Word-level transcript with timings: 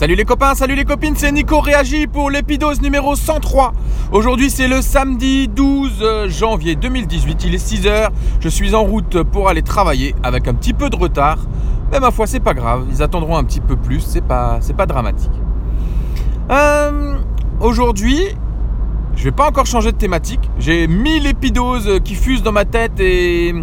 Salut 0.00 0.14
les 0.14 0.24
copains, 0.24 0.54
salut 0.54 0.76
les 0.76 0.86
copines, 0.86 1.14
c'est 1.14 1.30
Nico 1.30 1.60
Réagi 1.60 2.06
pour 2.06 2.30
l'épidose 2.30 2.80
numéro 2.80 3.14
103. 3.14 3.74
Aujourd'hui 4.12 4.48
c'est 4.48 4.66
le 4.66 4.80
samedi 4.80 5.46
12 5.46 6.28
janvier 6.28 6.74
2018, 6.74 7.44
il 7.44 7.54
est 7.54 7.58
6h, 7.58 8.08
je 8.40 8.48
suis 8.48 8.74
en 8.74 8.82
route 8.82 9.22
pour 9.24 9.50
aller 9.50 9.60
travailler 9.60 10.14
avec 10.22 10.48
un 10.48 10.54
petit 10.54 10.72
peu 10.72 10.88
de 10.88 10.96
retard. 10.96 11.36
Mais 11.92 12.00
ma 12.00 12.12
foi 12.12 12.26
c'est 12.26 12.40
pas 12.40 12.54
grave, 12.54 12.86
ils 12.90 13.02
attendront 13.02 13.36
un 13.36 13.44
petit 13.44 13.60
peu 13.60 13.76
plus, 13.76 14.00
c'est 14.00 14.24
pas, 14.24 14.58
dramatique. 14.88 15.38
Euh, 16.50 17.18
aujourd'hui, 17.60 18.22
je 19.16 19.24
vais 19.24 19.32
pas 19.32 19.46
encore 19.46 19.66
changer 19.66 19.92
de 19.92 19.98
thématique. 19.98 20.48
J'ai 20.58 20.86
1000 20.86 21.26
épidoses 21.26 22.00
qui 22.02 22.14
fusent 22.14 22.42
dans 22.42 22.52
ma 22.52 22.64
tête 22.64 22.98
et, 23.00 23.54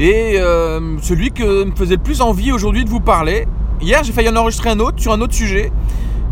et 0.00 0.32
euh, 0.34 0.98
celui 1.00 1.30
que 1.30 1.62
me 1.62 1.76
faisait 1.76 1.94
le 1.94 2.02
plus 2.02 2.22
envie 2.22 2.50
aujourd'hui 2.50 2.84
de 2.84 2.90
vous 2.90 2.98
parler, 2.98 3.46
Hier, 3.84 4.02
j'ai 4.02 4.14
failli 4.14 4.30
en 4.30 4.36
enregistrer 4.36 4.70
un 4.70 4.80
autre 4.80 4.98
sur 4.98 5.12
un 5.12 5.20
autre 5.20 5.34
sujet. 5.34 5.70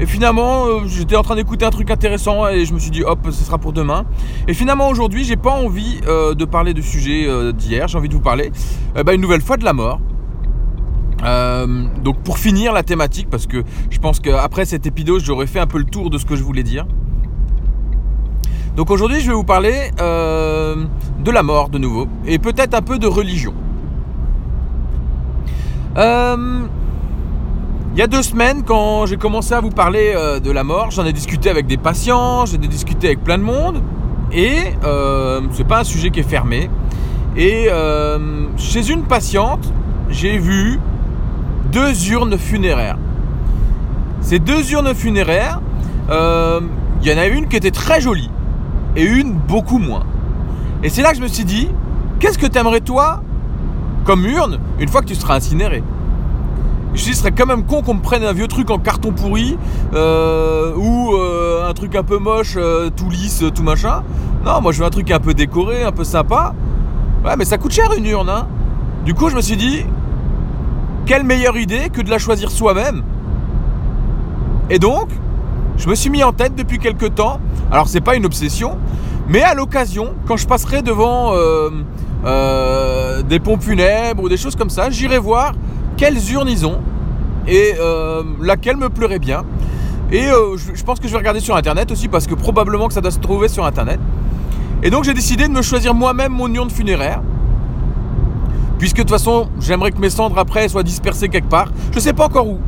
Et 0.01 0.07
finalement, 0.07 0.65
euh, 0.65 0.81
j'étais 0.87 1.17
en 1.17 1.23
train 1.23 1.37
d'écouter 1.37 1.67
un 1.67 1.71
truc 1.71 1.91
intéressant 1.91 2.49
et 2.49 2.65
je 2.65 2.73
me 2.73 2.79
suis 2.79 2.91
dit, 2.91 3.03
hop, 3.05 3.19
ce 3.27 3.45
sera 3.45 3.59
pour 3.59 3.75
demain. 3.75 4.07
Et 4.49 4.55
finalement, 4.55 4.89
aujourd'hui, 4.89 5.23
j'ai 5.23 5.37
pas 5.37 5.51
envie 5.51 6.01
euh, 6.07 6.33
de 6.33 6.47
parler 6.47 6.73
du 6.73 6.83
sujet 6.83 7.27
euh, 7.27 7.53
d'hier. 7.53 7.89
J'ai 7.89 7.99
envie 7.99 8.09
de 8.09 8.15
vous 8.15 8.23
parler 8.23 8.51
bah, 9.05 9.13
une 9.13 9.21
nouvelle 9.21 9.43
fois 9.43 9.59
de 9.59 9.67
la 9.67 9.75
mort. 9.75 10.01
donc, 12.03 12.23
pour 12.25 12.39
finir 12.39 12.73
la 12.73 12.83
thématique, 12.83 13.29
parce 13.29 13.47
que 13.47 13.65
je 13.91 13.99
pense 13.99 14.19
qu'après 14.19 14.65
cette 14.65 14.87
épidose, 14.87 15.23
j'aurais 15.23 15.47
fait 15.47 15.61
un 15.61 15.67
peu 15.67 15.77
le 15.77 15.85
tour 15.85 16.09
de 16.09 16.17
ce 16.17 16.25
que 16.25 16.37
je 16.37 16.43
voulais 16.43 16.63
dire. 16.63 16.87
Donc 18.77 18.91
aujourd'hui, 18.91 19.21
je 19.21 19.27
vais 19.27 19.35
vous 19.35 19.45
parler 19.45 19.91
de 19.99 21.31
la 21.31 21.43
mort 21.43 21.69
de 21.69 21.77
nouveau 21.77 22.09
et 22.27 22.39
peut-être 22.39 22.73
un 22.73 22.81
peu 22.81 22.99
de 22.99 23.07
religion. 23.07 23.53
Euh, 25.99 26.63
il 27.95 27.99
y 27.99 28.03
a 28.03 28.07
deux 28.07 28.23
semaines, 28.23 28.63
quand 28.65 29.05
j'ai 29.05 29.19
commencé 29.19 29.53
à 29.53 29.61
vous 29.61 29.69
parler 29.69 30.15
euh, 30.17 30.41
de 30.41 30.51
la 30.51 30.65
mort, 30.65 30.91
j'en 30.91 31.05
ai 31.05 31.13
discuté 31.13 31.51
avec 31.51 31.67
des 31.67 31.77
patients, 31.77 32.47
j'ai 32.47 32.57
discuté 32.57 33.09
avec 33.09 33.23
plein 33.23 33.37
de 33.37 33.43
monde, 33.43 33.83
et 34.33 34.73
euh, 34.83 35.43
c'est 35.51 35.67
pas 35.67 35.81
un 35.81 35.85
sujet 35.85 36.11
qui 36.11 36.21
est 36.21 36.29
fermé. 36.29 36.71
Et 37.37 37.67
euh, 37.69 38.47
chez 38.57 38.91
une 38.91 39.03
patiente, 39.03 39.71
j'ai 40.09 40.39
vu 40.39 40.81
deux 41.71 42.11
urnes 42.11 42.39
funéraires. 42.39 42.97
Ces 44.23 44.39
deux 44.39 44.73
urnes 44.73 44.95
funéraires, 44.95 45.61
il 46.09 47.09
y 47.09 47.13
en 47.13 47.19
a 47.19 47.27
une 47.27 47.47
qui 47.49 47.57
était 47.57 47.71
très 47.71 48.01
jolie 48.01 48.31
et 48.97 49.05
une 49.05 49.33
beaucoup 49.33 49.79
moins. 49.79 50.05
Et 50.83 50.89
c'est 50.89 51.03
là 51.03 51.11
que 51.11 51.19
je 51.19 51.23
me 51.23 51.29
suis 51.29 51.45
dit, 51.45 51.69
qu'est-ce 52.21 52.39
que 52.39 52.47
t'aimerais 52.47 52.81
toi 52.81 53.23
comme 54.05 54.25
urne 54.25 54.61
une 54.79 54.89
fois 54.89 55.03
que 55.03 55.07
tu 55.07 55.15
seras 55.15 55.37
incinéré? 55.37 55.83
Je 56.95 57.05
dis, 57.05 57.15
ce 57.15 57.21
serait 57.21 57.33
quand 57.33 57.47
même 57.47 57.65
con 57.65 57.83
qu'on 57.83 57.95
me 57.95 58.03
prenne 58.03 58.23
un 58.23 58.33
vieux 58.33 58.49
truc 58.49 58.71
en 58.71 58.79
carton 58.79 59.13
pourri 59.13 59.57
euh, 59.95 60.75
ou 60.77 61.15
euh, 61.15 61.69
un 61.69 61.73
truc 61.73 61.95
un 61.97 62.03
peu 62.03 62.19
moche, 62.19 62.55
euh, 62.57 62.91
tout 62.95 63.09
lisse, 63.09 63.43
tout 63.55 63.63
machin. 63.63 64.03
Non, 64.45 64.61
moi 64.61 64.73
je 64.73 64.81
veux 64.81 64.85
un 64.85 64.91
truc 64.91 65.11
un 65.11 65.21
peu 65.21 65.33
décoré, 65.33 65.85
un 65.85 65.93
peu 65.93 66.05
sympa. 66.05 66.55
Ouais, 67.25 67.37
mais 67.37 67.45
ça 67.45 67.57
coûte 67.57 67.73
cher 67.73 67.91
une 67.97 68.05
urne. 68.07 68.29
Hein. 68.29 68.47
Du 69.07 69.15
coup, 69.15 69.31
je 69.31 69.37
me 69.37 69.41
suis 69.41 69.57
dit, 69.57 69.87
quelle 71.07 71.23
meilleure 71.25 71.57
idée 71.57 71.89
que 71.91 72.03
de 72.03 72.11
la 72.11 72.19
choisir 72.19 72.51
soi-même. 72.51 73.03
Et 74.69 74.79
donc, 74.79 75.09
je 75.79 75.89
me 75.89 75.95
suis 75.95 76.11
mis 76.11 76.23
en 76.23 76.33
tête 76.33 76.55
depuis 76.55 76.79
quelques 76.79 77.15
temps. 77.15 77.41
Alors, 77.71 77.89
c'est 77.89 78.01
pas 78.01 78.17
une 78.17 78.27
obsession, 78.27 78.77
mais 79.29 79.43
à 79.43 79.55
l'occasion, 79.55 80.15
quand 80.27 80.37
je 80.37 80.47
passerai 80.47 80.83
devant 80.83 81.33
des 83.29 83.41
pompes 83.41 83.63
funèbres 83.63 84.25
ou 84.25 84.29
des 84.29 84.37
choses 84.37 84.57
comme 84.57 84.71
ça, 84.71 84.91
j'irai 84.91 85.19
voir 85.19 85.53
quelles 85.97 86.19
urnes 86.33 86.49
ils 86.49 86.67
ont 86.67 86.79
et 87.47 87.75
euh, 87.81 88.23
laquelle 88.41 88.77
me 88.77 88.89
pleurait 88.89 89.19
bien. 89.19 89.45
Et 90.11 90.29
euh, 90.29 90.57
je, 90.57 90.83
pense 90.85 91.01
que 91.01 91.07
je 91.07 91.13
vais 91.13 91.19
regarder 91.19 91.41
sur 91.41 91.57
internet 91.57 91.91
aussi 91.91 92.09
parce 92.09 92.27
que 92.27 92.35
probablement 92.35 92.89
que 92.89 92.95
ça 92.95 93.01
doit 93.01 93.11
se 93.11 93.19
trouver 93.19 93.49
sur 93.49 93.65
internet. 93.65 93.99
Et 94.83 94.91
donc 94.91 95.05
j'ai 95.05 95.15
décidé 95.15 95.49
de 95.49 95.53
me 95.53 95.63
choisir 95.63 95.95
moi-même 95.95 96.33
mon 96.33 96.53
urne 96.53 96.71
funéraire. 96.71 97.23
Puisque 98.79 98.97
de 98.97 99.03
toute 99.03 99.11
façon, 99.11 99.49
j'aimerais 99.61 99.93
que 99.93 99.99
mes 99.99 100.11
cendres 100.11 100.39
après 100.39 100.69
soient 100.69 100.83
dispersées 100.83 101.29
quelque 101.29 101.49
part. 101.49 101.69
Je 101.93 102.01
sais 102.01 102.13
pas 102.13 102.27
encore 102.27 102.49
où. 102.49 102.59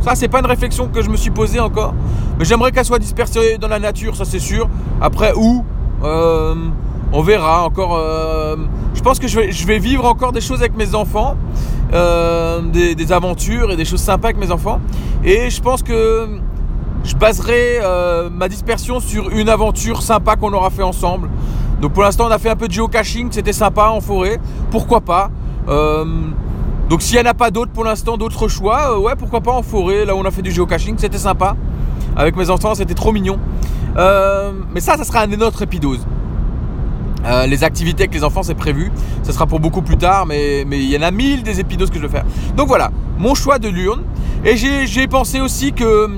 Ça, 0.00 0.14
c'est 0.14 0.28
pas 0.28 0.40
une 0.40 0.46
réflexion 0.46 0.88
que 0.88 1.02
je 1.02 1.10
me 1.10 1.16
suis 1.16 1.30
posée 1.30 1.60
encore. 1.60 1.94
Mais 2.38 2.44
j'aimerais 2.44 2.72
qu'elles 2.72 2.84
soient 2.84 2.98
dispersées 2.98 3.58
dans 3.58 3.68
la 3.68 3.78
nature, 3.78 4.14
ça 4.16 4.24
c'est 4.24 4.38
sûr. 4.38 4.68
Après, 5.00 5.32
où? 5.34 5.64
Euh, 6.04 6.54
On 7.14 7.22
verra 7.22 7.64
encore. 7.64 7.98
je 8.92 9.00
pense 9.00 9.18
que 9.18 9.28
je 9.28 9.66
vais, 9.66 9.78
vivre 9.78 10.04
encore 10.04 10.32
des 10.32 10.40
choses 10.40 10.60
avec 10.60 10.76
mes 10.76 10.94
enfants. 10.94 11.36
Euh, 11.94 12.60
des, 12.60 13.12
aventures 13.12 13.70
et 13.70 13.76
des 13.76 13.84
choses 13.84 14.00
sympas 14.00 14.28
avec 14.28 14.38
mes 14.38 14.50
enfants. 14.50 14.80
Et 15.22 15.48
je 15.48 15.60
pense 15.60 15.82
que 15.82 16.26
je 17.04 17.14
baserai 17.14 17.78
euh, 17.80 18.28
ma 18.30 18.48
dispersion 18.48 18.98
sur 18.98 19.30
une 19.30 19.48
aventure 19.48 20.02
sympa 20.02 20.34
qu'on 20.34 20.52
aura 20.52 20.70
fait 20.70 20.82
ensemble. 20.82 21.28
Donc 21.80 21.92
pour 21.92 22.02
l'instant, 22.02 22.26
on 22.26 22.32
a 22.32 22.38
fait 22.38 22.50
un 22.50 22.56
peu 22.56 22.66
de 22.66 22.72
geocaching, 22.72 23.28
c'était 23.30 23.52
sympa 23.52 23.88
en 23.90 24.00
forêt. 24.00 24.40
Pourquoi 24.72 25.02
pas 25.02 25.30
euh, 25.68 26.04
Donc 26.88 27.00
s'il 27.00 27.16
n'y 27.16 27.22
en 27.22 27.30
a 27.30 27.34
pas 27.34 27.52
d'autres 27.52 27.70
pour 27.70 27.84
l'instant, 27.84 28.16
d'autres 28.16 28.48
choix, 28.48 28.98
ouais, 28.98 29.14
pourquoi 29.16 29.40
pas 29.40 29.52
en 29.52 29.62
forêt, 29.62 30.04
là 30.04 30.16
où 30.16 30.18
on 30.18 30.24
a 30.24 30.32
fait 30.32 30.42
du 30.42 30.50
geocaching, 30.50 30.96
c'était 30.98 31.18
sympa. 31.18 31.54
Avec 32.16 32.34
mes 32.36 32.50
enfants, 32.50 32.74
c'était 32.74 32.94
trop 32.94 33.12
mignon. 33.12 33.38
mais 33.96 34.80
ça, 34.80 34.96
ça 34.96 35.04
sera 35.04 35.20
un 35.20 35.40
autre 35.42 35.62
épidose. 35.62 36.04
Euh, 37.26 37.46
les 37.46 37.64
activités 37.64 38.04
avec 38.04 38.14
les 38.14 38.24
enfants, 38.24 38.42
c'est 38.42 38.54
prévu. 38.54 38.90
Ce 39.22 39.32
sera 39.32 39.46
pour 39.46 39.60
beaucoup 39.60 39.82
plus 39.82 39.96
tard, 39.96 40.26
mais, 40.26 40.62
il 40.62 40.90
y 40.90 40.96
en 40.98 41.02
a 41.02 41.10
mille 41.10 41.42
des 41.42 41.60
épidoses 41.60 41.90
que 41.90 41.96
je 41.96 42.02
vais 42.02 42.08
faire. 42.08 42.24
Donc 42.56 42.68
voilà, 42.68 42.90
mon 43.18 43.34
choix 43.34 43.58
de 43.58 43.68
l'urne. 43.68 44.02
Et 44.44 44.56
j'ai 44.56 45.06
pensé 45.06 45.40
aussi 45.40 45.72
que, 45.72 46.08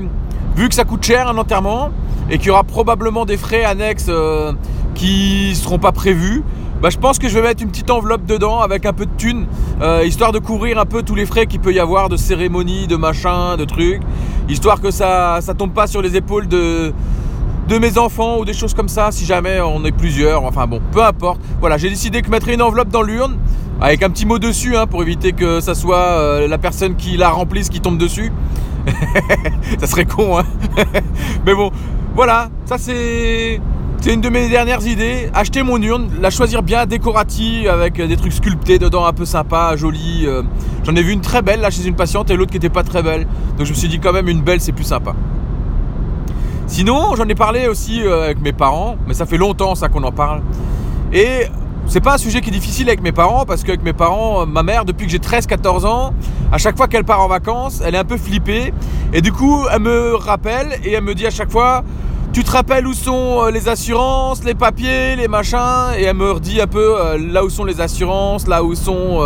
vu 0.56 0.68
que 0.68 0.74
ça 0.74 0.84
coûte 0.84 1.04
cher 1.04 1.28
un 1.28 1.38
enterrement, 1.38 1.90
et 2.30 2.38
qu'il 2.38 2.48
y 2.48 2.50
aura 2.50 2.64
probablement 2.64 3.24
des 3.24 3.36
frais 3.36 3.64
annexes 3.64 4.06
euh, 4.08 4.52
qui 4.94 5.54
seront 5.54 5.78
pas 5.78 5.92
prévus, 5.92 6.42
bah, 6.82 6.90
je 6.90 6.98
pense 6.98 7.18
que 7.18 7.28
je 7.28 7.34
vais 7.34 7.42
mettre 7.42 7.62
une 7.62 7.70
petite 7.70 7.90
enveloppe 7.90 8.26
dedans 8.26 8.60
avec 8.60 8.84
un 8.84 8.92
peu 8.92 9.06
de 9.06 9.10
thunes, 9.16 9.46
euh, 9.80 10.04
histoire 10.04 10.32
de 10.32 10.38
couvrir 10.38 10.78
un 10.78 10.84
peu 10.84 11.02
tous 11.02 11.14
les 11.14 11.24
frais 11.24 11.46
qu'il 11.46 11.60
peut 11.60 11.72
y 11.72 11.78
avoir 11.78 12.08
de 12.08 12.16
cérémonie, 12.16 12.86
de 12.86 12.96
machin, 12.96 13.56
de 13.56 13.64
trucs, 13.64 14.02
histoire 14.48 14.80
que 14.80 14.90
ça 14.90 15.38
ça 15.40 15.54
tombe 15.54 15.72
pas 15.72 15.86
sur 15.86 16.02
les 16.02 16.16
épaules 16.16 16.48
de 16.48 16.92
de 17.68 17.78
mes 17.78 17.98
enfants 17.98 18.38
ou 18.38 18.44
des 18.44 18.52
choses 18.52 18.74
comme 18.74 18.88
ça, 18.88 19.10
si 19.10 19.24
jamais 19.24 19.60
on 19.60 19.84
est 19.84 19.92
plusieurs, 19.92 20.44
enfin 20.44 20.66
bon, 20.66 20.80
peu 20.92 21.02
importe. 21.02 21.40
Voilà, 21.60 21.78
j'ai 21.78 21.88
décidé 21.88 22.22
que 22.22 22.30
mettrais 22.30 22.54
une 22.54 22.62
enveloppe 22.62 22.90
dans 22.90 23.02
l'urne, 23.02 23.36
avec 23.80 24.02
un 24.02 24.10
petit 24.10 24.26
mot 24.26 24.38
dessus, 24.38 24.76
hein, 24.76 24.86
pour 24.86 25.02
éviter 25.02 25.32
que 25.32 25.60
ça 25.60 25.74
soit 25.74 25.98
euh, 25.98 26.48
la 26.48 26.58
personne 26.58 26.96
qui 26.96 27.16
la 27.16 27.30
remplisse 27.30 27.68
qui 27.68 27.80
tombe 27.80 27.98
dessus. 27.98 28.32
ça 29.78 29.86
serait 29.86 30.04
con, 30.04 30.38
hein. 30.38 30.44
Mais 31.46 31.54
bon, 31.54 31.70
voilà, 32.14 32.48
ça 32.66 32.78
c'est... 32.78 33.60
Une 34.06 34.20
de 34.20 34.28
mes 34.28 34.48
dernières 34.48 34.86
idées. 34.86 35.30
Acheter 35.34 35.64
mon 35.64 35.82
urne, 35.82 36.08
la 36.20 36.30
choisir 36.30 36.62
bien 36.62 36.86
décorative 36.86 37.68
avec 37.68 38.00
des 38.00 38.16
trucs 38.16 38.34
sculptés 38.34 38.78
dedans, 38.78 39.04
un 39.04 39.12
peu 39.12 39.24
sympa, 39.24 39.74
joli. 39.74 40.26
Euh. 40.26 40.44
J'en 40.84 40.94
ai 40.94 41.02
vu 41.02 41.10
une 41.10 41.22
très 41.22 41.42
belle 41.42 41.60
là 41.60 41.70
chez 41.70 41.84
une 41.84 41.96
patiente 41.96 42.30
et 42.30 42.36
l'autre 42.36 42.52
qui 42.52 42.56
était 42.56 42.68
pas 42.68 42.84
très 42.84 43.02
belle. 43.02 43.26
Donc 43.58 43.66
je 43.66 43.72
me 43.72 43.76
suis 43.76 43.88
dit 43.88 43.98
quand 43.98 44.12
même 44.12 44.28
une 44.28 44.42
belle 44.42 44.60
c'est 44.60 44.70
plus 44.70 44.84
sympa. 44.84 45.16
Sinon, 46.66 47.14
j'en 47.14 47.28
ai 47.28 47.36
parlé 47.36 47.68
aussi 47.68 48.02
euh, 48.02 48.24
avec 48.24 48.40
mes 48.40 48.52
parents, 48.52 48.96
mais 49.06 49.14
ça 49.14 49.24
fait 49.24 49.36
longtemps 49.36 49.76
ça 49.76 49.88
qu'on 49.88 50.02
en 50.02 50.10
parle. 50.10 50.42
Et 51.12 51.46
c'est 51.86 52.00
pas 52.00 52.14
un 52.14 52.18
sujet 52.18 52.40
qui 52.40 52.48
est 52.48 52.52
difficile 52.52 52.88
avec 52.88 53.00
mes 53.02 53.12
parents 53.12 53.44
parce 53.46 53.62
qu'avec 53.62 53.84
mes 53.84 53.92
parents, 53.92 54.42
euh, 54.42 54.46
ma 54.46 54.64
mère, 54.64 54.84
depuis 54.84 55.06
que 55.06 55.12
j'ai 55.12 55.20
13-14 55.20 55.86
ans, 55.86 56.12
à 56.50 56.58
chaque 56.58 56.76
fois 56.76 56.88
qu'elle 56.88 57.04
part 57.04 57.22
en 57.22 57.28
vacances, 57.28 57.80
elle 57.84 57.94
est 57.94 57.98
un 57.98 58.04
peu 58.04 58.16
flippée. 58.16 58.74
Et 59.12 59.20
du 59.20 59.32
coup, 59.32 59.64
elle 59.72 59.80
me 59.80 60.16
rappelle 60.16 60.80
et 60.84 60.92
elle 60.92 61.04
me 61.04 61.14
dit 61.14 61.24
à 61.24 61.30
chaque 61.30 61.52
fois 61.52 61.84
Tu 62.32 62.42
te 62.42 62.50
rappelles 62.50 62.88
où 62.88 62.94
sont 62.94 63.44
euh, 63.44 63.50
les 63.52 63.68
assurances, 63.68 64.42
les 64.42 64.56
papiers, 64.56 65.14
les 65.14 65.28
machins? 65.28 65.94
Et 65.96 66.02
elle 66.02 66.16
me 66.16 66.32
redit 66.32 66.60
un 66.60 66.66
peu 66.66 67.16
là 67.16 67.44
où 67.44 67.48
sont 67.48 67.64
les 67.64 67.80
assurances, 67.80 68.48
là 68.48 68.64
où 68.64 68.74
sont, 68.74 69.24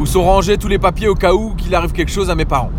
où 0.00 0.06
sont 0.06 0.24
rangés 0.24 0.56
tous 0.56 0.68
les 0.68 0.78
papiers 0.78 1.08
au 1.08 1.14
cas 1.14 1.34
où 1.34 1.54
qu'il 1.54 1.74
arrive 1.74 1.92
quelque 1.92 2.10
chose 2.10 2.30
à 2.30 2.34
mes 2.34 2.46
parents. 2.46 2.70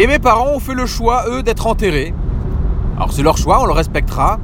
Et 0.00 0.06
mes 0.06 0.20
parents 0.20 0.52
ont 0.54 0.60
fait 0.60 0.74
le 0.74 0.86
choix, 0.86 1.24
eux, 1.28 1.42
d'être 1.42 1.66
enterrés. 1.66 2.14
Alors 2.96 3.12
c'est 3.12 3.24
leur 3.24 3.36
choix, 3.36 3.60
on 3.60 3.66
le 3.66 3.72
respectera. 3.72 4.38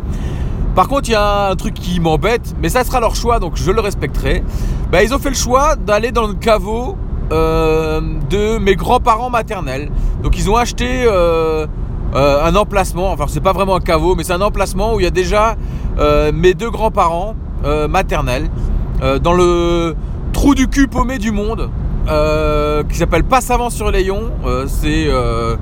Par 0.74 0.88
contre, 0.88 1.08
il 1.08 1.12
y 1.12 1.14
a 1.14 1.50
un 1.50 1.54
truc 1.54 1.74
qui 1.74 2.00
m'embête, 2.00 2.56
mais 2.60 2.68
ça 2.68 2.82
sera 2.82 2.98
leur 2.98 3.14
choix, 3.14 3.38
donc 3.38 3.52
je 3.54 3.70
le 3.70 3.80
respecterai. 3.80 4.42
Ben, 4.90 5.02
ils 5.02 5.14
ont 5.14 5.20
fait 5.20 5.28
le 5.28 5.36
choix 5.36 5.76
d'aller 5.76 6.10
dans 6.10 6.26
le 6.26 6.34
caveau 6.34 6.96
euh, 7.30 8.00
de 8.28 8.58
mes 8.58 8.74
grands-parents 8.74 9.30
maternels. 9.30 9.92
Donc 10.24 10.36
ils 10.36 10.50
ont 10.50 10.56
acheté 10.56 11.04
euh, 11.06 11.68
euh, 12.16 12.44
un 12.44 12.56
emplacement, 12.56 13.12
enfin 13.12 13.26
c'est 13.28 13.40
pas 13.40 13.52
vraiment 13.52 13.76
un 13.76 13.80
caveau, 13.80 14.16
mais 14.16 14.24
c'est 14.24 14.32
un 14.32 14.40
emplacement 14.40 14.94
où 14.94 15.00
il 15.00 15.04
y 15.04 15.06
a 15.06 15.10
déjà 15.10 15.54
mes 16.32 16.54
deux 16.54 16.70
grands-parents 16.70 17.36
maternels 17.88 18.50
dans 19.22 19.32
le 19.32 19.94
trou 20.32 20.56
du 20.56 20.66
cul 20.66 20.88
paumé 20.88 21.18
du 21.18 21.30
monde. 21.30 21.70
Euh, 22.06 22.82
qui 22.84 22.98
s'appelle 22.98 23.24
Passavant 23.24 23.70
sur 23.70 23.90
Layon. 23.90 24.30
Euh, 24.44 24.66
c'est 24.66 25.06
euh, 25.08 25.56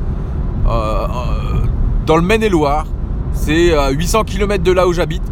dans 2.06 2.16
le 2.16 2.22
Maine-et-Loire. 2.22 2.86
C'est 3.32 3.74
à 3.74 3.90
800 3.90 4.24
km 4.24 4.62
de 4.64 4.72
là 4.72 4.88
où 4.88 4.92
j'habite. 4.92 5.22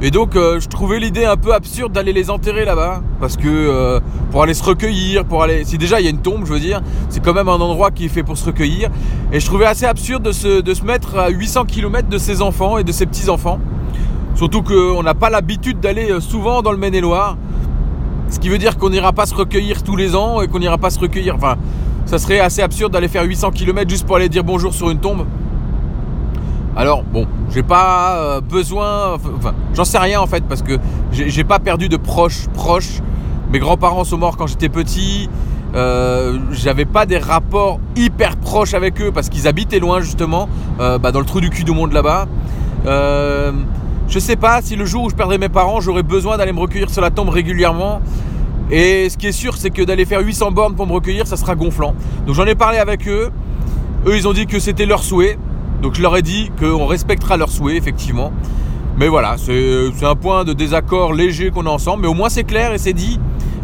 Et 0.00 0.10
donc 0.10 0.34
je 0.34 0.66
trouvais 0.66 0.98
l'idée 0.98 1.24
un 1.24 1.36
peu 1.36 1.54
absurde 1.54 1.92
d'aller 1.92 2.12
les 2.12 2.28
enterrer 2.28 2.64
là-bas. 2.64 3.02
Parce 3.20 3.36
que 3.36 4.00
pour 4.32 4.42
aller 4.42 4.54
se 4.54 4.64
recueillir, 4.64 5.24
pour 5.24 5.44
aller. 5.44 5.64
Si 5.64 5.78
déjà 5.78 6.00
il 6.00 6.04
y 6.04 6.06
a 6.08 6.10
une 6.10 6.22
tombe, 6.22 6.44
je 6.44 6.52
veux 6.52 6.58
dire, 6.58 6.80
c'est 7.08 7.22
quand 7.22 7.34
même 7.34 7.48
un 7.48 7.60
endroit 7.60 7.92
qui 7.92 8.06
est 8.06 8.08
fait 8.08 8.24
pour 8.24 8.36
se 8.36 8.46
recueillir. 8.46 8.90
Et 9.32 9.38
je 9.38 9.46
trouvais 9.46 9.66
assez 9.66 9.86
absurde 9.86 10.24
de 10.24 10.32
se, 10.32 10.60
de 10.60 10.74
se 10.74 10.82
mettre 10.82 11.18
à 11.18 11.28
800 11.28 11.66
km 11.66 12.08
de 12.08 12.18
ses 12.18 12.42
enfants 12.42 12.78
et 12.78 12.84
de 12.84 12.90
ses 12.90 13.06
petits-enfants. 13.06 13.60
Surtout 14.34 14.62
qu'on 14.62 15.04
n'a 15.04 15.14
pas 15.14 15.30
l'habitude 15.30 15.78
d'aller 15.78 16.20
souvent 16.20 16.62
dans 16.62 16.72
le 16.72 16.78
Maine-et-Loire. 16.78 17.36
Ce 18.32 18.40
qui 18.40 18.48
veut 18.48 18.56
dire 18.56 18.78
qu'on 18.78 18.88
n'ira 18.88 19.12
pas 19.12 19.26
se 19.26 19.34
recueillir 19.34 19.82
tous 19.82 19.94
les 19.94 20.16
ans 20.16 20.40
et 20.40 20.48
qu'on 20.48 20.58
n'ira 20.58 20.78
pas 20.78 20.88
se 20.88 20.98
recueillir. 20.98 21.34
Enfin, 21.36 21.56
ça 22.06 22.18
serait 22.18 22.40
assez 22.40 22.62
absurde 22.62 22.90
d'aller 22.90 23.08
faire 23.08 23.24
800 23.24 23.50
km 23.50 23.88
juste 23.90 24.06
pour 24.06 24.16
aller 24.16 24.30
dire 24.30 24.42
bonjour 24.42 24.72
sur 24.72 24.88
une 24.88 24.98
tombe. 25.00 25.26
Alors 26.74 27.02
bon, 27.02 27.26
j'ai 27.50 27.62
pas 27.62 28.16
euh, 28.16 28.40
besoin, 28.40 29.16
enfin, 29.16 29.52
j'en 29.74 29.84
sais 29.84 29.98
rien 29.98 30.18
en 30.18 30.26
fait 30.26 30.44
parce 30.48 30.62
que 30.62 30.78
j'ai 31.12 31.44
pas 31.44 31.58
perdu 31.58 31.90
de 31.90 31.98
proches 31.98 32.48
proches. 32.54 33.02
Mes 33.52 33.58
grands-parents 33.58 34.04
sont 34.04 34.16
morts 34.16 34.38
quand 34.38 34.46
j'étais 34.46 34.70
petit. 34.70 35.28
Euh, 35.74 36.38
j'avais 36.52 36.86
pas 36.86 37.04
des 37.04 37.18
rapports 37.18 37.80
hyper 37.96 38.36
proches 38.36 38.72
avec 38.72 38.98
eux 39.02 39.12
parce 39.12 39.28
qu'ils 39.28 39.46
habitaient 39.46 39.78
loin 39.78 40.00
justement, 40.00 40.48
euh, 40.80 40.96
bah, 40.96 41.12
dans 41.12 41.20
le 41.20 41.26
trou 41.26 41.42
du 41.42 41.50
cul 41.50 41.64
du 41.64 41.72
monde 41.72 41.92
là-bas. 41.92 42.26
Je 44.08 44.18
sais 44.18 44.36
pas 44.36 44.60
si 44.62 44.76
le 44.76 44.84
jour 44.84 45.04
où 45.04 45.10
je 45.10 45.14
perdrai 45.14 45.38
mes 45.38 45.48
parents, 45.48 45.80
j'aurai 45.80 46.02
besoin 46.02 46.36
d'aller 46.36 46.52
me 46.52 46.60
recueillir 46.60 46.90
sur 46.90 47.02
la 47.02 47.10
tombe 47.10 47.28
régulièrement. 47.28 48.00
Et 48.70 49.08
ce 49.10 49.16
qui 49.16 49.26
est 49.26 49.32
sûr, 49.32 49.56
c'est 49.56 49.70
que 49.70 49.82
d'aller 49.82 50.04
faire 50.04 50.20
800 50.20 50.52
bornes 50.52 50.74
pour 50.74 50.86
me 50.86 50.92
recueillir, 50.92 51.26
ça 51.26 51.36
sera 51.36 51.54
gonflant. 51.54 51.94
Donc 52.26 52.34
j'en 52.34 52.46
ai 52.46 52.54
parlé 52.54 52.78
avec 52.78 53.06
eux. 53.08 53.30
Eux, 54.06 54.16
ils 54.16 54.26
ont 54.26 54.32
dit 54.32 54.46
que 54.46 54.58
c'était 54.58 54.86
leur 54.86 55.02
souhait. 55.02 55.38
Donc 55.82 55.94
je 55.94 56.02
leur 56.02 56.16
ai 56.16 56.22
dit 56.22 56.50
qu'on 56.58 56.86
respectera 56.86 57.36
leurs 57.36 57.50
souhaits, 57.50 57.76
effectivement. 57.76 58.32
Mais 58.98 59.08
voilà, 59.08 59.36
c'est 59.38 60.04
un 60.04 60.14
point 60.14 60.44
de 60.44 60.52
désaccord 60.52 61.12
léger 61.12 61.50
qu'on 61.50 61.66
a 61.66 61.70
ensemble. 61.70 62.02
Mais 62.02 62.08
au 62.08 62.14
moins 62.14 62.28
c'est 62.28 62.44
clair 62.44 62.72
et 62.72 62.78
c'est 62.78 62.92
dit. 62.92 63.18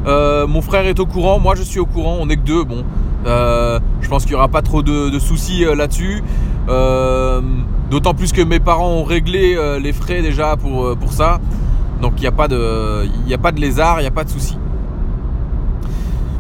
Euh, 0.07 0.47
mon 0.47 0.63
frère 0.63 0.87
est 0.87 1.01
au 1.01 1.07
courant, 1.07 1.39
moi 1.39 1.55
je 1.55 1.63
suis 1.63 1.81
au 1.81 1.87
courant, 1.87 2.17
on 2.21 2.29
est 2.29 2.37
que 2.37 2.43
deux. 2.43 2.65
Bon, 2.65 2.85
euh, 3.27 3.79
je 4.01 4.09
pense 4.09 4.23
qu'il 4.23 4.33
n'y 4.33 4.37
aura 4.37 4.49
pas 4.49 4.63
trop 4.63 4.83
de, 4.83 5.19
soucis 5.19 5.65
euh, 5.65 5.75
là-dessus. 5.75 6.23
D'autant 7.91 8.15
plus 8.15 8.33
que 8.33 8.43
mes 8.43 8.61
parents 8.61 8.91
ont 8.91 9.05
réglé 9.05 9.57
les 9.81 9.93
frais 9.93 10.21
déjà 10.21 10.57
pour, 10.57 10.97
pour 10.97 11.13
ça. 11.13 11.41
Donc 12.01 12.15
il 12.19 12.21
n'y 12.21 12.27
a, 12.27 12.33
pas 12.33 12.49
de, 12.49 13.61
lézard, 13.61 14.01
il 14.01 14.03
n'y 14.03 14.09
a 14.09 14.13
pas 14.13 14.25
de 14.25 14.31
soucis. 14.31 14.59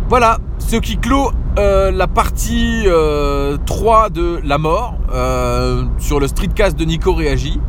Voilà, 0.09 0.39
ce 0.59 0.77
qui 0.77 0.97
clôt 0.97 1.33
euh, 1.59 1.91
la 1.91 2.06
partie 2.06 2.85
3 2.85 2.87
euh, 2.87 4.09
de 4.09 4.41
La 4.45 4.59
Mort 4.59 4.97
euh, 5.12 5.85
sur 5.99 6.21
le 6.21 6.29
streetcast 6.29 6.79
de 6.79 6.85
Nico 6.85 7.12
Réagi. 7.12 7.61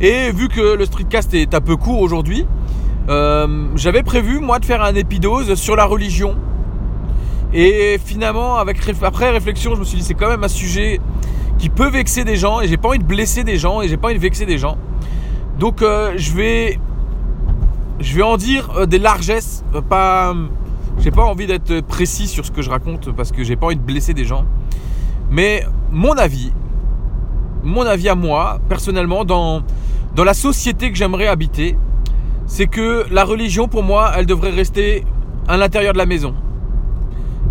Et 0.00 0.32
vu 0.32 0.48
que 0.48 0.74
le 0.76 0.84
streetcast 0.84 1.32
est 1.34 1.54
un 1.54 1.60
peu 1.60 1.76
court 1.76 2.00
aujourd'hui, 2.00 2.46
j'avais 3.76 4.02
prévu 4.02 4.40
moi 4.40 4.58
de 4.58 4.64
faire 4.64 4.82
un 4.82 4.94
épidose 4.94 5.54
sur 5.54 5.76
la 5.76 5.84
religion. 5.84 6.36
Et 7.54 8.00
finalement, 8.04 8.56
après 8.56 9.30
réflexion, 9.30 9.74
je 9.74 9.80
me 9.80 9.84
suis 9.84 9.98
dit 9.98 10.04
c'est 10.04 10.14
quand 10.14 10.28
même 10.28 10.42
un 10.42 10.48
sujet 10.48 11.00
qui 11.62 11.68
peut 11.68 11.88
vexer 11.88 12.24
des 12.24 12.34
gens 12.34 12.60
et 12.60 12.66
j'ai 12.66 12.76
pas 12.76 12.88
envie 12.88 12.98
de 12.98 13.04
blesser 13.04 13.44
des 13.44 13.56
gens 13.56 13.82
et 13.82 13.86
j'ai 13.86 13.96
pas 13.96 14.08
envie 14.08 14.16
de 14.16 14.20
vexer 14.20 14.46
des 14.46 14.58
gens. 14.58 14.76
Donc 15.60 15.78
je 15.78 16.32
vais 16.32 16.80
je 18.00 18.16
vais 18.16 18.22
en 18.22 18.36
dire 18.36 18.88
des 18.88 18.98
largesses, 18.98 19.62
pas 19.88 20.34
j'ai 20.98 21.12
pas 21.12 21.22
envie 21.22 21.46
d'être 21.46 21.80
précis 21.82 22.26
sur 22.26 22.44
ce 22.44 22.50
que 22.50 22.62
je 22.62 22.68
raconte 22.68 23.12
parce 23.12 23.30
que 23.30 23.44
j'ai 23.44 23.54
pas 23.54 23.66
envie 23.66 23.76
de 23.76 23.80
blesser 23.80 24.12
des 24.12 24.24
gens. 24.24 24.44
Mais 25.30 25.64
mon 25.92 26.14
avis, 26.14 26.52
mon 27.62 27.82
avis 27.82 28.08
à 28.08 28.16
moi, 28.16 28.58
personnellement, 28.68 29.24
dans, 29.24 29.62
dans 30.16 30.24
la 30.24 30.34
société 30.34 30.90
que 30.90 30.98
j'aimerais 30.98 31.28
habiter, 31.28 31.78
c'est 32.46 32.66
que 32.66 33.06
la 33.08 33.22
religion, 33.22 33.68
pour 33.68 33.84
moi, 33.84 34.10
elle 34.16 34.26
devrait 34.26 34.50
rester 34.50 35.04
à 35.46 35.56
l'intérieur 35.56 35.92
de 35.92 35.98
la 35.98 36.06
maison. 36.06 36.34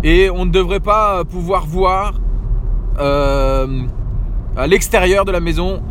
Et 0.04 0.28
on 0.28 0.44
ne 0.44 0.50
devrait 0.50 0.80
pas 0.80 1.24
pouvoir 1.24 1.64
voir 1.64 2.12
euh, 2.98 3.86
à 4.56 4.66
l'extérieur 4.66 5.24
de 5.24 5.32
la 5.32 5.40
maison 5.40 5.82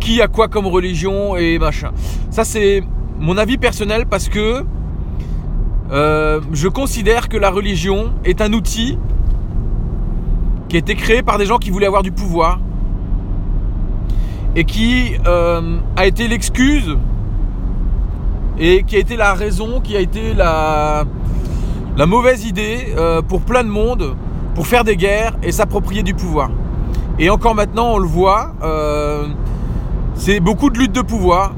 qui 0.00 0.20
a 0.20 0.28
quoi 0.28 0.48
comme 0.48 0.66
religion 0.66 1.36
et 1.36 1.58
machin. 1.58 1.92
Ça, 2.30 2.44
c'est 2.44 2.82
mon 3.18 3.38
avis 3.38 3.56
personnel 3.56 4.04
parce 4.06 4.28
que 4.28 4.64
euh, 5.90 6.40
je 6.52 6.68
considère 6.68 7.28
que 7.28 7.36
la 7.36 7.50
religion 7.50 8.12
est 8.24 8.40
un 8.40 8.52
outil 8.52 8.98
qui 10.68 10.76
a 10.76 10.78
été 10.78 10.94
créé 10.94 11.22
par 11.22 11.38
des 11.38 11.46
gens 11.46 11.58
qui 11.58 11.70
voulaient 11.70 11.86
avoir 11.86 12.02
du 12.02 12.12
pouvoir 12.12 12.58
et 14.56 14.64
qui 14.64 15.12
euh, 15.26 15.78
a 15.96 16.06
été 16.06 16.28
l'excuse 16.28 16.96
et 18.58 18.82
qui 18.84 18.96
a 18.96 18.98
été 18.98 19.16
la 19.16 19.34
raison, 19.34 19.80
qui 19.80 19.96
a 19.96 20.00
été 20.00 20.32
la, 20.34 21.04
mauvaise 22.06 22.44
idée 22.44 22.94
euh, 22.96 23.22
pour 23.22 23.40
plein 23.40 23.64
de 23.64 23.68
monde 23.68 24.16
pour 24.54 24.66
faire 24.66 24.84
des 24.84 24.96
guerres 24.96 25.36
et 25.42 25.50
s'approprier 25.50 26.02
du 26.02 26.14
pouvoir. 26.14 26.50
Et 27.18 27.30
encore 27.30 27.54
maintenant, 27.54 27.92
on 27.94 27.98
le 27.98 28.06
voit, 28.06 28.52
c'est 30.14 30.40
beaucoup 30.40 30.70
de 30.70 30.78
lutte 30.78 30.92
de 30.92 31.02
pouvoir. 31.02 31.54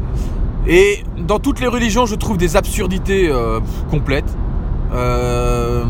Et 0.66 1.04
dans 1.18 1.38
toutes 1.38 1.60
les 1.60 1.68
religions, 1.68 2.06
je 2.06 2.16
trouve 2.16 2.38
des 2.38 2.56
absurdités 2.56 3.28
euh, 3.30 3.60
complètes. 3.90 4.36
Euh, 4.92 5.84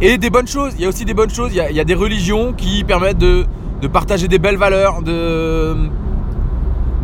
et 0.00 0.18
des 0.18 0.30
bonnes 0.30 0.46
choses. 0.46 0.74
Il 0.76 0.82
y 0.82 0.84
a 0.84 0.88
aussi 0.88 1.04
des 1.04 1.14
bonnes 1.14 1.30
choses. 1.30 1.50
Il 1.52 1.56
y 1.76 1.80
a, 1.80 1.84
des 1.84 1.94
religions 1.94 2.52
qui 2.52 2.84
permettent 2.84 3.18
de, 3.18 3.46
partager 3.92 4.28
des 4.28 4.38
belles 4.38 4.56
valeurs, 4.56 5.02
de, 5.02 5.74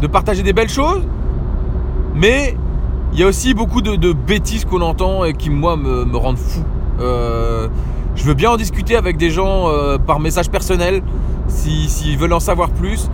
de 0.01 0.07
partager 0.07 0.45
des 0.45 0.53
belles 0.53 0.69
choses. 0.69 1.03
Mais 2.15 2.57
il 3.13 3.19
y 3.19 3.25
a 3.25 3.27
aussi 3.27 3.55
beaucoup 3.55 3.83
de, 3.83 4.13
bêtises 4.13 4.65
qu'on 4.65 4.83
entend 4.83 5.25
et 5.25 5.33
qui, 5.33 5.51
moi, 5.51 5.77
me, 5.77 6.17
rendent 6.17 6.39
fou. 6.39 6.63
Euh, 7.01 7.67
je 8.15 8.25
veux 8.25 8.35
bien 8.35 8.51
en 8.51 8.57
discuter 8.57 8.97
avec 8.97 9.17
des 9.17 9.31
gens 9.31 9.69
par 10.07 10.21
message 10.21 10.51
personnel 10.51 11.03
s'ils 11.49 12.19
veulent 12.19 12.33
en 12.33 12.41
savoir 12.41 12.71
plus. 12.71 13.11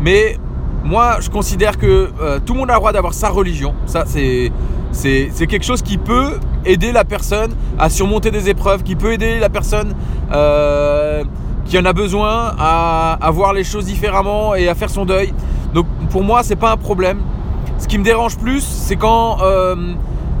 Mais 0.00 0.38
moi, 0.84 1.18
je 1.20 1.28
considère 1.28 1.78
que 1.78 2.10
euh, 2.20 2.38
tout 2.44 2.54
le 2.54 2.60
monde 2.60 2.70
a 2.70 2.74
le 2.74 2.78
droit 2.78 2.92
d'avoir 2.92 3.14
sa 3.14 3.28
religion. 3.28 3.74
Ça, 3.86 4.04
c'est, 4.06 4.50
c'est, 4.92 5.46
quelque 5.46 5.64
chose 5.64 5.82
qui 5.82 5.98
peut 5.98 6.38
aider 6.64 6.92
la 6.92 7.04
personne 7.04 7.52
à 7.78 7.90
surmonter 7.90 8.30
des 8.30 8.48
épreuves, 8.48 8.82
qui 8.82 8.96
peut 8.96 9.12
aider 9.12 9.38
la 9.38 9.48
personne 9.48 9.94
euh, 10.32 11.22
qui 11.66 11.78
en 11.78 11.84
a 11.84 11.92
besoin 11.92 12.54
à, 12.58 13.18
à, 13.20 13.30
voir 13.30 13.52
les 13.52 13.64
choses 13.64 13.84
différemment 13.84 14.54
et 14.54 14.68
à 14.68 14.74
faire 14.74 14.90
son 14.90 15.04
deuil. 15.04 15.32
Donc, 15.74 15.86
pour 16.10 16.24
moi, 16.24 16.42
c'est 16.42 16.56
pas 16.56 16.72
un 16.72 16.76
problème. 16.76 17.20
Ce 17.78 17.86
qui 17.86 17.98
me 17.98 18.04
dérange 18.04 18.36
plus, 18.36 18.62
c'est 18.62 18.96
quand 18.96 19.38
euh, 19.42 19.76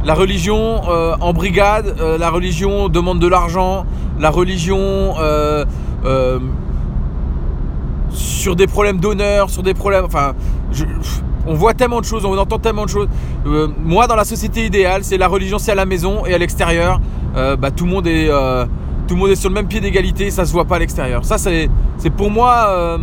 la 0.04 0.14
religion 0.14 0.82
en 0.82 1.32
brigade, 1.32 1.96
la 2.18 2.30
religion 2.30 2.88
demande 2.88 3.18
de 3.18 3.26
l'argent, 3.26 3.84
la 4.18 4.30
religion 4.30 5.14
sur 8.12 8.56
des 8.56 8.66
problèmes 8.66 8.98
d'honneur, 8.98 9.50
sur 9.50 9.62
des 9.62 9.74
problèmes. 9.74 10.04
Enfin, 10.04 10.34
on 11.46 11.54
voit 11.54 11.74
tellement 11.74 12.00
de 12.00 12.04
choses, 12.04 12.24
on 12.24 12.36
entend 12.36 12.58
tellement 12.58 12.84
de 12.84 12.90
choses. 12.90 13.08
Euh, 13.46 13.68
moi, 13.78 14.06
dans 14.06 14.16
la 14.16 14.24
société 14.24 14.66
idéale, 14.66 15.04
c'est 15.04 15.18
la 15.18 15.28
religion, 15.28 15.58
c'est 15.58 15.72
à 15.72 15.76
la 15.76 15.86
maison 15.86 16.26
et 16.26 16.34
à 16.34 16.38
l'extérieur, 16.38 17.00
euh, 17.36 17.56
bah, 17.56 17.70
tout 17.70 17.84
le 17.84 17.90
monde 17.90 18.06
est 18.06 18.28
euh, 18.28 18.66
sur 19.34 19.48
le 19.48 19.54
même 19.54 19.66
pied 19.66 19.80
d'égalité, 19.80 20.30
ça 20.30 20.44
se 20.44 20.52
voit 20.52 20.64
pas 20.64 20.76
à 20.76 20.78
l'extérieur. 20.78 21.24
Ça, 21.24 21.38
c'est 21.38 21.68
c'est 21.98 22.10
pour 22.10 22.30
moi 22.30 22.98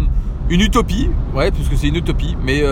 une 0.50 0.62
utopie, 0.62 1.10
ouais, 1.36 1.52
puisque 1.52 1.76
c'est 1.76 1.88
une 1.88 1.98
utopie, 1.98 2.38
mais 2.42 2.64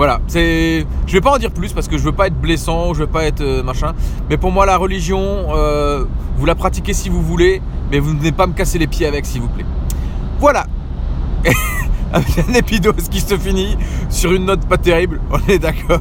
Voilà, 0.00 0.18
c'est. 0.28 0.86
Je 1.06 1.12
vais 1.12 1.20
pas 1.20 1.30
en 1.30 1.36
dire 1.36 1.50
plus 1.50 1.74
parce 1.74 1.86
que 1.86 1.98
je 1.98 2.02
veux 2.04 2.12
pas 2.12 2.28
être 2.28 2.40
blessant, 2.40 2.94
je 2.94 3.00
veux 3.00 3.06
pas 3.06 3.24
être 3.24 3.44
machin. 3.62 3.92
Mais 4.30 4.38
pour 4.38 4.50
moi, 4.50 4.64
la 4.64 4.78
religion, 4.78 5.48
vous 6.38 6.46
la 6.46 6.54
pratiquez 6.54 6.94
si 6.94 7.10
vous 7.10 7.20
voulez, 7.20 7.60
mais 7.90 7.98
vous 7.98 8.14
ne 8.14 8.18
venez 8.18 8.32
pas 8.32 8.46
me 8.46 8.54
casser 8.54 8.78
les 8.78 8.86
pieds 8.86 9.06
avec, 9.06 9.26
s'il 9.26 9.42
vous 9.42 9.48
plaît. 9.48 9.66
Voilà. 10.38 10.64
Avec 12.14 12.38
un 12.38 12.54
épidose 12.54 13.10
qui 13.10 13.20
se 13.20 13.36
finit 13.36 13.76
sur 14.08 14.32
une 14.32 14.46
note 14.46 14.66
pas 14.66 14.78
terrible, 14.78 15.20
on 15.30 15.52
est 15.52 15.58
d'accord. 15.58 16.00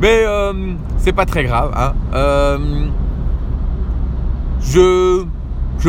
Mais 0.00 0.22
euh, 0.24 0.52
c'est 0.98 1.12
pas 1.12 1.26
très 1.26 1.42
grave. 1.42 1.72
Hein. 1.76 1.94
Euh, 2.14 2.86
je, 4.60 5.24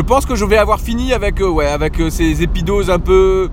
pense 0.02 0.26
que 0.26 0.34
je 0.34 0.44
vais 0.44 0.58
avoir 0.58 0.80
fini 0.80 1.12
avec, 1.12 1.40
euh, 1.40 1.72
avec 1.72 2.02
ces 2.10 2.42
épidoses 2.42 2.90
un 2.90 2.98
peu, 2.98 3.48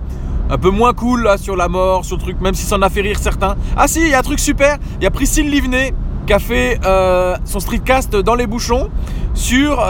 un 0.52 0.58
peu 0.58 0.70
moins 0.70 0.92
cool 0.92 1.28
sur 1.38 1.56
la 1.56 1.68
mort, 1.68 2.04
sur 2.04 2.16
le 2.16 2.22
truc, 2.22 2.40
même 2.40 2.54
si 2.54 2.64
ça 2.64 2.76
en 2.76 2.82
a 2.82 2.90
fait 2.90 3.00
rire 3.00 3.18
certains. 3.18 3.56
Ah 3.76 3.88
si, 3.88 4.00
il 4.00 4.08
y 4.08 4.14
a 4.14 4.18
un 4.18 4.22
truc 4.22 4.38
super. 4.38 4.78
Il 4.98 5.04
y 5.04 5.06
a 5.06 5.10
Priscille 5.10 5.50
Livnet 5.50 5.94
qui 6.26 6.32
a 6.32 6.38
fait 6.38 6.78
son 7.44 7.58
streetcast 7.58 8.14
dans 8.16 8.34
les 8.34 8.46
bouchons 8.46 8.90
sur 9.34 9.82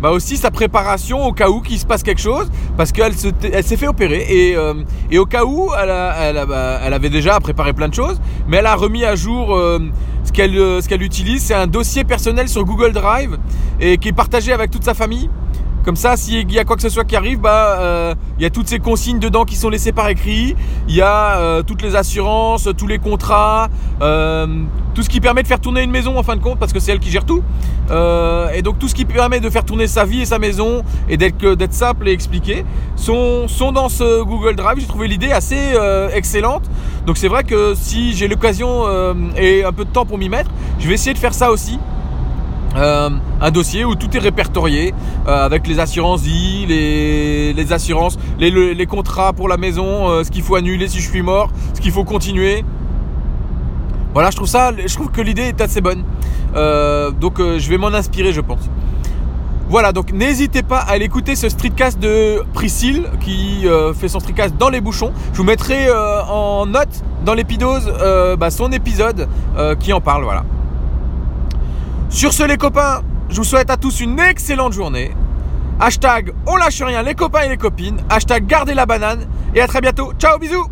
bah 0.00 0.10
aussi 0.10 0.36
sa 0.36 0.50
préparation 0.50 1.26
au 1.26 1.32
cas 1.32 1.50
où 1.50 1.60
qu'il 1.60 1.78
se 1.78 1.84
passe 1.84 2.02
quelque 2.02 2.20
chose, 2.20 2.50
parce 2.76 2.90
qu'elle 2.90 3.14
s'est 3.14 3.76
fait 3.76 3.86
opérer 3.86 4.24
et, 4.28 4.56
euh, 4.56 4.74
au 5.18 5.26
cas 5.26 5.44
où 5.44 5.68
bah, 5.68 6.14
elle, 6.20 6.94
avait 6.94 7.10
déjà 7.10 7.38
préparé 7.40 7.72
plein 7.72 7.88
de 7.88 7.94
choses, 7.94 8.20
mais 8.48 8.58
elle 8.58 8.66
a 8.66 8.76
remis 8.76 9.04
à 9.04 9.14
jour 9.14 9.54
euh, 9.54 9.78
ce 10.24 10.32
qu'elle 10.32 10.56
euh, 10.56 10.80
ce 10.80 10.88
qu'elle 10.88 11.02
utilise, 11.02 11.42
c'est 11.42 11.54
un 11.54 11.66
dossier 11.66 12.04
personnel 12.04 12.48
sur 12.48 12.64
Google 12.64 12.92
Drive 12.92 13.36
et 13.78 13.98
qui 13.98 14.08
est 14.08 14.12
partagé 14.12 14.52
avec 14.52 14.70
toute 14.70 14.84
sa 14.84 14.94
famille. 14.94 15.28
Comme 15.84 15.96
ça, 15.96 16.16
s'il 16.18 16.52
y 16.52 16.58
a 16.58 16.64
quoi 16.64 16.76
que 16.76 16.82
ce 16.82 16.90
soit 16.90 17.04
qui 17.04 17.16
arrive, 17.16 17.40
bah, 17.40 17.78
euh, 17.80 18.14
il 18.38 18.42
y 18.42 18.46
a 18.46 18.50
toutes 18.50 18.68
ces 18.68 18.80
consignes 18.80 19.18
dedans 19.18 19.46
qui 19.46 19.56
sont 19.56 19.70
laissées 19.70 19.92
par 19.92 20.08
écrit. 20.08 20.54
Il 20.88 20.94
y 20.94 21.00
a 21.00 21.38
euh, 21.38 21.62
toutes 21.62 21.80
les 21.80 21.96
assurances, 21.96 22.68
tous 22.76 22.86
les 22.86 22.98
contrats, 22.98 23.68
euh, 24.02 24.46
tout 24.94 25.02
ce 25.02 25.08
qui 25.08 25.20
permet 25.20 25.42
de 25.42 25.48
faire 25.48 25.60
tourner 25.60 25.82
une 25.82 25.90
maison 25.90 26.18
en 26.18 26.22
fin 26.22 26.36
de 26.36 26.42
compte, 26.42 26.58
parce 26.58 26.74
que 26.74 26.80
c'est 26.80 26.92
elle 26.92 26.98
qui 26.98 27.10
gère 27.10 27.24
tout. 27.24 27.42
et 28.54 28.62
donc 28.62 28.78
tout 28.78 28.88
ce 28.88 28.94
qui 28.94 29.06
permet 29.06 29.40
de 29.40 29.48
faire 29.48 29.64
tourner 29.64 29.86
sa 29.86 30.04
vie 30.04 30.20
et 30.20 30.26
sa 30.26 30.38
maison 30.38 30.82
et 31.08 31.16
d'être 31.16 31.72
simple 31.72 32.08
et 32.08 32.12
expliqué 32.12 32.64
sont, 32.96 33.48
sont 33.48 33.72
dans 33.72 33.88
ce 33.88 34.22
Google 34.22 34.56
Drive. 34.56 34.78
J'ai 34.80 34.86
trouvé 34.86 35.08
l'idée 35.08 35.32
assez 35.32 35.74
excellente. 36.14 36.70
Donc 37.06 37.16
c'est 37.16 37.28
vrai 37.28 37.42
que 37.44 37.74
si 37.74 38.12
j'ai 38.12 38.28
l'occasion 38.28 38.84
et 39.36 39.64
un 39.64 39.72
peu 39.72 39.86
de 39.86 39.90
temps 39.90 40.04
pour 40.04 40.18
m'y 40.18 40.28
mettre, 40.28 40.50
je 40.78 40.88
vais 40.88 40.94
essayer 40.94 41.14
de 41.14 41.18
faire 41.18 41.34
ça 41.34 41.50
aussi. 41.50 41.78
Euh, 42.76 43.10
un 43.40 43.50
dossier 43.50 43.84
où 43.84 43.96
tout 43.96 44.16
est 44.16 44.20
répertorié 44.20 44.94
euh, 45.26 45.44
avec 45.44 45.66
les 45.66 45.80
assurances 45.80 46.22
vie, 46.22 46.66
les, 46.66 47.72
assurances, 47.72 48.16
les, 48.38 48.86
contrats 48.86 49.32
pour 49.32 49.48
la 49.48 49.56
maison, 49.56 50.08
euh, 50.08 50.24
ce 50.24 50.30
qu'il 50.30 50.42
faut 50.42 50.54
annuler 50.54 50.86
si 50.86 51.00
je 51.00 51.08
suis 51.08 51.22
mort, 51.22 51.50
ce 51.74 51.80
qu'il 51.80 51.90
faut 51.90 52.04
continuer. 52.04 52.64
Voilà, 54.12 54.30
je 54.30 54.36
trouve 54.36 54.48
ça, 54.48 54.70
je 54.76 54.94
trouve 54.94 55.10
que 55.10 55.20
l'idée 55.20 55.42
est 55.42 55.60
assez 55.60 55.80
bonne. 55.80 56.04
donc 57.20 57.38
je 57.38 57.68
vais 57.68 57.78
m'en 57.78 57.88
inspirer, 57.88 58.32
je 58.32 58.40
pense. 58.40 58.68
Voilà, 59.68 59.92
donc 59.92 60.12
n'hésitez 60.12 60.64
pas 60.64 60.78
à 60.78 60.92
aller 60.92 61.04
écouter 61.04 61.36
ce 61.36 61.48
streetcast 61.48 62.00
de 62.00 62.42
Priscille 62.52 63.04
qui 63.20 63.66
fait 63.94 64.08
son 64.08 64.18
streetcast 64.18 64.56
dans 64.56 64.68
les 64.68 64.80
bouchons. 64.80 65.12
Je 65.32 65.38
vous 65.38 65.44
mettrai 65.44 65.88
en 65.92 66.66
note 66.66 67.04
dans 67.24 67.34
l'épidose 67.34 67.92
bah, 68.36 68.50
son 68.50 68.72
épisode 68.72 69.28
qui 69.78 69.92
en 69.92 70.00
parle. 70.00 70.24
Voilà. 70.24 70.42
Sur 72.10 72.32
ce 72.32 72.42
les 72.42 72.56
copains, 72.56 73.02
je 73.28 73.36
vous 73.36 73.44
souhaite 73.44 73.70
à 73.70 73.76
tous 73.76 74.00
une 74.00 74.18
excellente 74.18 74.72
journée. 74.72 75.12
Hashtag 75.78 76.32
on 76.44 76.56
lâche 76.56 76.82
rien 76.82 77.02
les 77.04 77.14
copains 77.14 77.42
et 77.42 77.48
les 77.48 77.56
copines. 77.56 77.98
Hashtag 78.10 78.46
gardez 78.46 78.74
la 78.74 78.84
banane. 78.84 79.28
Et 79.54 79.60
à 79.60 79.68
très 79.68 79.80
bientôt. 79.80 80.12
Ciao 80.18 80.36
bisous 80.36 80.66